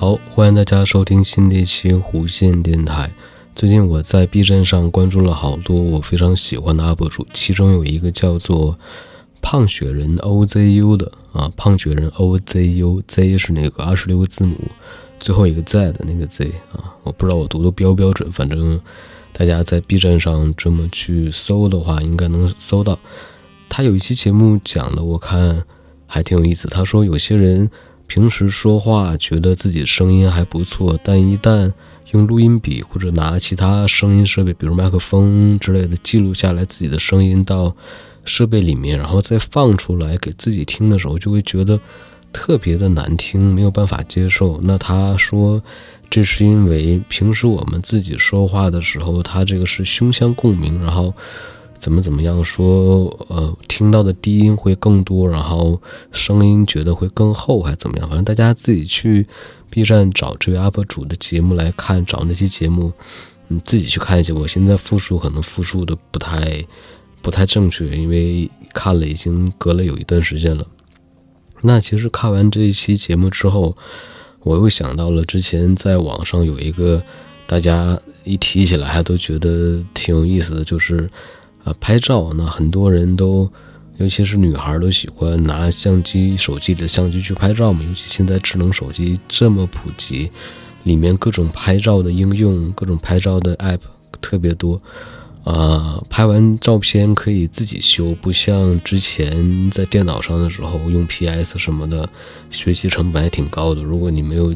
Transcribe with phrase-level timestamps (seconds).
[0.00, 3.12] 好，欢迎大家收听新的一期弧线电台。
[3.54, 8.78] 最近我在 B 站上关注了好多我非常喜欢的 UP 主，其中有一个叫做
[9.42, 14.56] 胖雪人 OZU 的啊，胖雪人 OZU，Z 是那个二十六个字母，
[15.18, 18.80] 最后一个 Z 的那个 Z 啊，我不知道我读的标不标准，反正
[19.34, 22.98] 大家在 B 站上这么去搜的话，应该能搜到。
[23.68, 25.62] 他有一期节目讲的，我看
[26.06, 26.68] 还挺有意思。
[26.68, 27.70] 他说有些人。
[28.10, 31.72] 平时说话觉得自己声音还不错，但一旦
[32.10, 37.72] 用录音笔或者拿其他声音设备，比如麦克风之类的记录下来自己的声音到
[38.24, 41.78] 设备里面，然后再放出来给自己听的时候，就会觉得
[42.32, 44.58] 特别的难听，没有办法接受。
[44.60, 45.62] 那他说，
[46.10, 51.14] 这是因为平时我们自己说话的时候，他这个是胸腔共鸣，然后。
[51.80, 53.06] 怎么怎么样说？
[53.28, 55.80] 呃，听到的低音会更多，然后
[56.12, 58.06] 声音觉得会更厚，还是怎么样？
[58.06, 59.26] 反正大家自己去
[59.70, 62.92] B 站找这位 UP 主的节目来看，找那期节目，
[63.48, 64.34] 你自己去看一下。
[64.34, 66.62] 我现在复述可能复述的不太
[67.22, 70.66] 不太正确，因为看了已经隔了有一段时间了。
[71.62, 73.74] 那其实看完这一期节目之后，
[74.42, 77.02] 我又想到了之前在网上有一个
[77.46, 81.10] 大家一提起来还都觉得挺有意思的，就是。
[81.64, 83.50] 啊，拍照那很多人都，
[83.98, 87.84] 尤其是女孩都喜欢拿相机、手机里的相机去拍照嘛。
[87.86, 90.30] 尤其现在智能手机这么普及，
[90.84, 93.80] 里面各种拍照的应用、各种拍照的 app
[94.20, 94.80] 特别多。
[95.44, 102.08] 啊，拍完照片可以自己修，不像之前在电脑上的时候用 PS 什么的，
[102.50, 103.82] 学习成本还挺高的。
[103.82, 104.54] 如果你没有。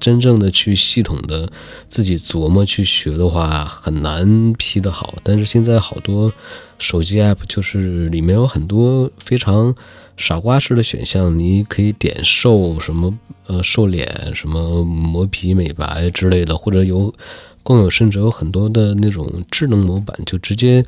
[0.00, 1.50] 真正的去系统的
[1.86, 5.14] 自己琢磨去学的话，很难 P 得好。
[5.22, 6.32] 但是现在好多
[6.78, 9.74] 手机 app 就是里面有很多非常
[10.16, 13.16] 傻瓜式的选项，你可以点瘦什么
[13.46, 17.14] 呃瘦脸什么磨皮美白之类的，或者有
[17.62, 20.84] 更有甚至有很多的那种智能模板，就直接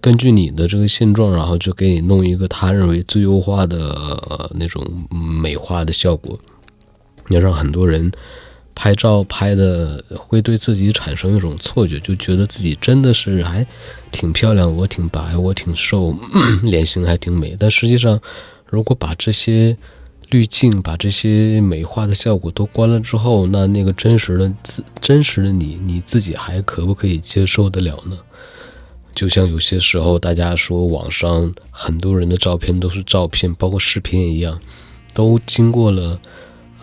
[0.00, 4.84] 根据你的这个现状，然后就给你弄一个他认为最优化的那种
[5.40, 6.38] 美化的效果。
[7.28, 8.10] 要让很多人
[8.74, 13.64] 拍照拍的会对自己产生一种错觉，就觉得自己真的是还
[14.10, 16.16] 挺漂亮，我挺白，我挺瘦，
[16.62, 17.56] 脸型还挺美。
[17.58, 18.20] 但实际上，
[18.66, 19.76] 如果把这些
[20.30, 28.18] 滤镜、把这些美化的效果都关了之后，那那个真实的自、真实的你，你自己还可不可以接受得了呢？
[29.14, 34.58] 就像有些时候大家说网上很多人的照片都是照片，包括视频也一样，
[35.14, 36.18] 都经过了。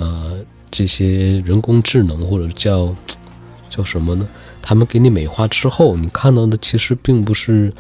[0.02, 0.40] 呃，
[0.72, 2.96] 这些人工智能或者叫
[3.70, 4.28] 叫什么呢？
[4.64, 7.72] 他们给你美化之后，你看到的其实并不是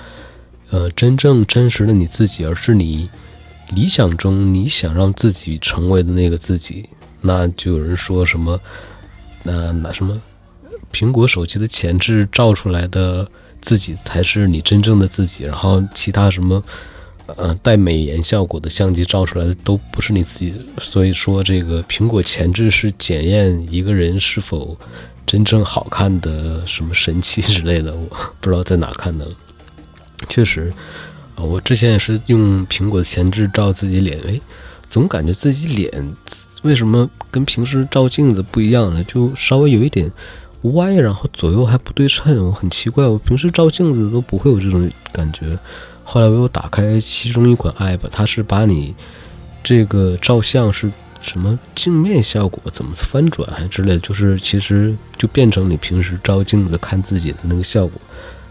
[0.70, 3.09] 呃真正真实的你自己，而是你
[3.72, 6.88] 理想中你想让自己成为的那个自己。
[7.22, 8.59] 那就有人说什么，
[9.44, 10.22] 那那什么，
[10.94, 13.30] 苹果手机的前置照出来的
[13.62, 16.64] 自己才是你真正的自己，然后其他什么。
[17.38, 24.78] 呃，带美颜效果的相机照出来的都不是你自己，所以说这个苹果前置是检验一个人是否
[25.25, 28.06] 真正好看的什么神器之类的， 我
[28.40, 29.28] 不知道在哪看的。
[30.30, 30.72] 确实，
[31.36, 34.40] 啊，我之前也是用苹果前置照自己脸，哎，
[34.90, 36.16] 总感觉自己脸
[36.62, 39.03] 为什么跟平时照镜子不一样呢？
[39.06, 40.12] 就稍微有一点
[40.62, 45.58] 歪，然后左右还不对称，我很奇怪，我平时照镜子都不会有这种感觉。
[46.13, 48.94] 后来我又打开其中一款 app，它是把你
[49.63, 50.91] 这个照相是
[51.22, 57.94] 什么镜面效果，怎么翻转还之类的，就是其实就变成你平时照镜子看自己的那个效果。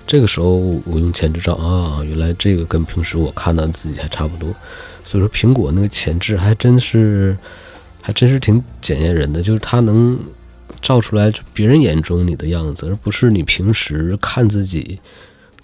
[0.07, 0.57] 这个时候
[0.87, 4.49] 我用前置照啊，原来这个跟平时我看到自己还差不多。
[5.05, 7.37] 所以说苹果那个前置还真是
[8.01, 10.19] 还真是挺检验人的，就是它能
[10.81, 14.99] 照出来别人眼中你的样子，而不是你平时看自己。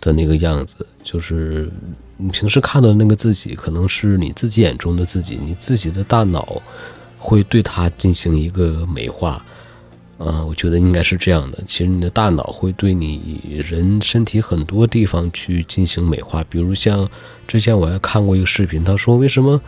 [0.01, 1.71] 的那个样子，就是
[2.17, 6.63] 你平时看到那个自己，可能是你自己眼中的自己，你自己的大脑
[7.19, 9.45] 会对它进行一个美化，
[10.19, 11.59] 啊，我觉得应该是这样的。
[11.67, 17.09] 其实你的大脑会对你人身体很多地方去进行美化，比如像
[17.47, 19.61] 之前我还看过一个视频，他说为什么，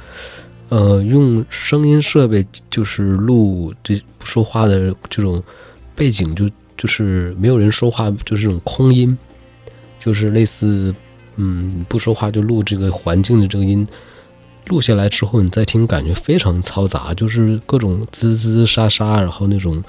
[0.69, 5.43] 呃，用声音设备就是录这说话的这种
[5.97, 9.17] 背景，就就是没有人说话，就是这种空音。
[10.01, 10.95] 就是类似，
[11.37, 13.87] 嗯，不说话就录这个环境的这个音，
[14.67, 19.83] 录下来之后你再听，感觉非常嘈杂，就是各种滋滋沙沙，然后那种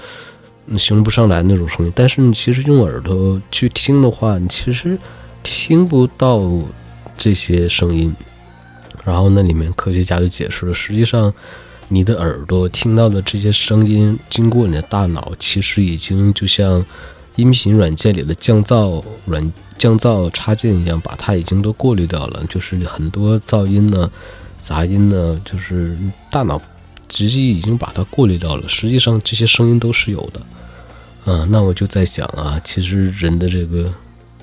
[0.75, 1.91] 形容不上来那种声音。
[1.95, 4.97] 但是你其实用耳朵去听的话，你其实
[5.43, 6.41] 听不到
[7.17, 8.15] 这些声音。
[9.05, 11.33] 然后那里面科学家就解释了，实际上
[11.87, 16.85] 你的耳朵听到的这些声音，经过你的大脑，其实已经就像
[17.35, 22.43] 音频软件里的降噪软降噪插件一样，把它已经都过滤掉了。
[22.49, 24.11] 就是很多噪音呢、
[24.57, 25.97] 杂音呢，就是
[26.29, 26.61] 大脑
[27.07, 28.67] 直接已经把它过滤掉了。
[28.67, 30.41] 实际上这些声音都是有的。
[31.25, 33.93] 嗯，那我就在想啊，其实人的这个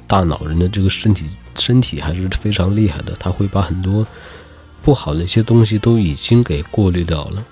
[0.07, 4.07] 大脑，人的这个身体，身体还是非常厉害的，他会把很多
[4.83, 7.45] 不好的一些东西都已经给过滤掉了。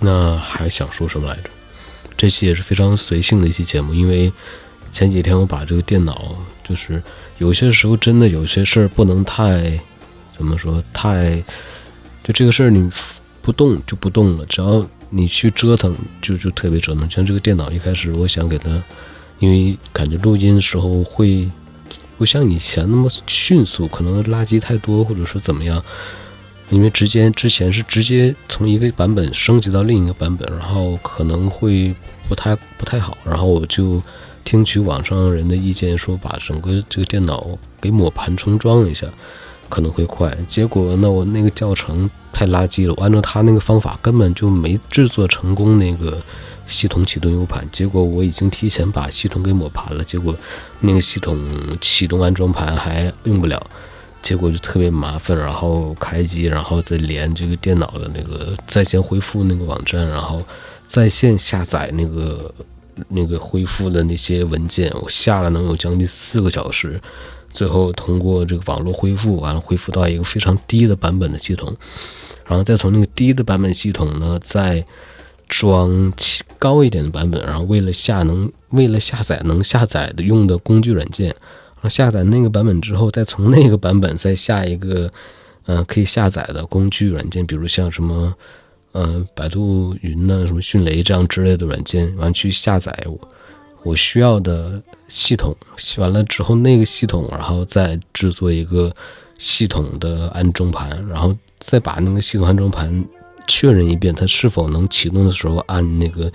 [0.00, 1.50] 那还想说什么来着？
[2.22, 4.32] 这期也是非常随性的一期节目，因为
[4.92, 7.02] 前几天我把这个电脑，就是
[7.38, 9.76] 有些时候真的有些事儿不能太，
[10.30, 11.42] 怎么说太，
[12.22, 12.88] 就这个事儿你
[13.40, 14.88] 不动就不动了，只要。
[15.14, 17.10] 你去折腾，就就特别折腾。
[17.10, 18.82] 像这个电脑，一开始我想给它，
[19.40, 21.50] 因为感觉录音的时候会
[22.16, 25.84] 不像以前那么迅速，可能垃圾太多，或者说怎么样。
[26.72, 31.94] 因为直接之前是直接从一个版本升级到另一个版本，然后可能会
[32.26, 33.16] 不太不太好。
[33.24, 34.02] 然后我就
[34.42, 37.46] 听取网上人的意见，说把整个这个电脑
[37.78, 39.06] 给抹盘重装一下。
[39.68, 46.22] 可能会快，结果那我那个教程太垃圾了，我按照他那个方法根本就没制作成功那个
[46.66, 50.36] 系统启动 U 盘，结果我已经提前把系统给抹盘了，结果
[50.80, 51.38] 那个系统
[51.80, 53.62] 启动安装盘还用不了，
[54.22, 60.42] 结果就特别麻烦，然后开机，然后再连这个电脑的那个在线恢复那个网站，然后
[60.86, 62.54] 在线下载那个
[63.08, 67.00] 那个恢复的那些文件，我下了能有将近四个小时。
[67.50, 71.76] 最后通过这个网络恢复，完了恢复到一个非常低的版本的系统，
[72.46, 74.82] 然后再从那个低的版本系统呢，再
[75.48, 76.10] 装
[76.58, 81.36] 高一点的版本，然后为了下能为了下载能下载的用的工具软件，
[81.88, 85.10] 下载那个版本之后，再从那个版本再下一个，
[85.66, 88.34] 嗯，可以下载的工具软件，比如像什么，
[88.92, 93.18] 嗯，百度云呐，什么迅雷这样之类的软件，完去下载我。
[93.84, 95.56] 我需要的系统
[95.96, 98.94] 完了之后，那个系统，然后再制作一个
[99.38, 103.04] 系统的安装盘，然后再把那个系统安装盘
[103.48, 106.32] 确认一遍，它是否能启动的时候按那个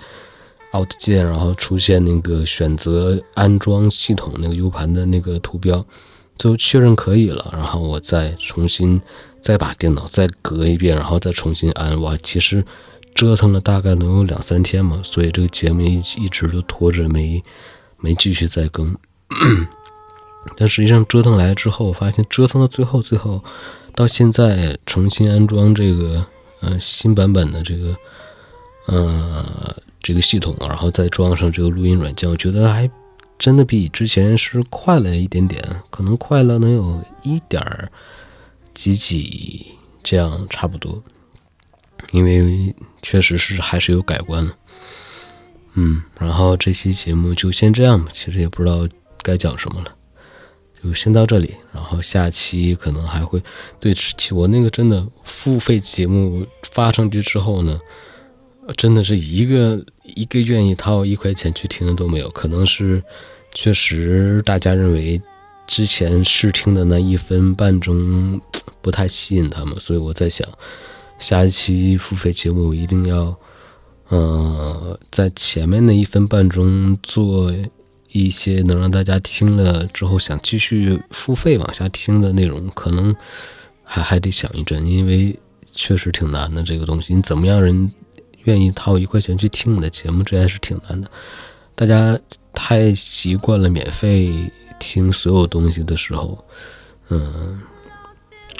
[0.72, 5.84] Alt 键，然后出现那个选择安装系统那个 U 盘的那个图标，
[6.36, 9.00] 最后确认可以了，然后我再重新
[9.40, 12.00] 再把电脑再隔一遍，然后再重新安。
[12.00, 12.64] 哇，其实。
[13.14, 17.42] 折腾了大概能有两三天嘛，所以这个节目一一直都拖着没
[17.96, 18.96] 没继续再更。
[20.56, 23.42] 但实际上折腾来之后，发现折腾到最后，最后
[23.92, 26.24] 到现在重新安装这个
[26.60, 27.96] 呃新版本的这个
[28.86, 32.90] 呃这个系统，然后再装上这个录音软件，我觉得还
[33.38, 37.90] 真的比之前是快了一点点，可能快了能有一点儿
[38.74, 39.66] 几几
[40.02, 41.02] 这样差不多。
[42.12, 44.54] 因为确实是还是有改观的，
[45.74, 48.88] 嗯，然后这期节目就先这样吧，其实也不知道
[49.20, 49.94] 该讲什么了，
[50.82, 53.42] 就先到这里，然后下期可能还会
[53.78, 53.94] 对
[54.30, 57.78] 我那个真的付费节目发上去之后呢，
[58.76, 63.02] 真的是一个一个愿意掏一块钱去听的都没有，可能是
[63.54, 65.20] 确实大家认为
[65.66, 68.40] 之前试听的那一分半钟
[68.80, 70.46] 不太吸引他们，所以我在想。
[71.18, 73.36] 下一期付费节目一定要，
[74.10, 77.52] 嗯，在前面的一分半钟做
[78.12, 83.12] 一些能让大家听了之后想继续付费往下听的内容，可能
[83.82, 85.36] 还还得想一阵，因为
[85.72, 87.12] 确实挺难的这个东西。
[87.12, 87.92] 你怎么样人
[88.48, 91.10] 愿意掏一块钱去听你的节目，这还是挺难的。
[91.74, 92.18] 大家
[92.52, 94.32] 太习惯了免费
[94.78, 96.44] 听所有东西的时候，
[97.10, 97.60] 嗯。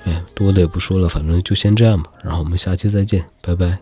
[0.05, 2.11] 哎，多的也不说了，反正就先这样吧。
[2.23, 3.77] 然后我们下期再见，拜拜。